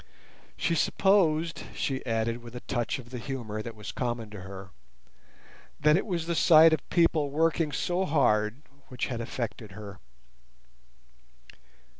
She 0.57 0.73
supposed, 0.73 1.61
she 1.75 2.03
added 2.07 2.37
with 2.41 2.55
a 2.55 2.59
touch 2.61 2.97
of 2.97 3.11
the 3.11 3.19
humour 3.19 3.61
that 3.61 3.75
was 3.75 3.91
common 3.91 4.31
to 4.31 4.41
her, 4.41 4.71
that 5.79 5.95
it 5.95 6.07
was 6.07 6.25
the 6.25 6.33
sight 6.33 6.73
of 6.73 6.89
people 6.89 7.29
working 7.29 7.71
so 7.71 8.05
hard 8.05 8.63
which 8.87 9.05
had 9.13 9.21
affected 9.21 9.73
her. 9.73 9.99